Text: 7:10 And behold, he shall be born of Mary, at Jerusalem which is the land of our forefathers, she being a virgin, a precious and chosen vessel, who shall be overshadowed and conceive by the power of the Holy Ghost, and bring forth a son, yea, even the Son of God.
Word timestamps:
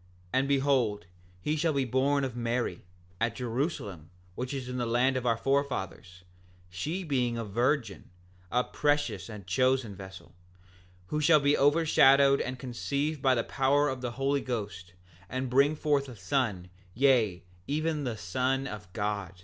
7:10 0.00 0.06
And 0.32 0.48
behold, 0.48 1.06
he 1.42 1.56
shall 1.56 1.74
be 1.74 1.84
born 1.84 2.24
of 2.24 2.34
Mary, 2.34 2.86
at 3.20 3.36
Jerusalem 3.36 4.08
which 4.34 4.54
is 4.54 4.66
the 4.66 4.86
land 4.86 5.18
of 5.18 5.26
our 5.26 5.36
forefathers, 5.36 6.24
she 6.70 7.04
being 7.04 7.36
a 7.36 7.44
virgin, 7.44 8.08
a 8.50 8.64
precious 8.64 9.28
and 9.28 9.46
chosen 9.46 9.94
vessel, 9.94 10.34
who 11.08 11.20
shall 11.20 11.40
be 11.40 11.54
overshadowed 11.54 12.40
and 12.40 12.58
conceive 12.58 13.20
by 13.20 13.34
the 13.34 13.44
power 13.44 13.90
of 13.90 14.00
the 14.00 14.12
Holy 14.12 14.40
Ghost, 14.40 14.94
and 15.28 15.50
bring 15.50 15.76
forth 15.76 16.08
a 16.08 16.16
son, 16.16 16.70
yea, 16.94 17.44
even 17.66 18.04
the 18.04 18.16
Son 18.16 18.66
of 18.66 18.90
God. 18.94 19.42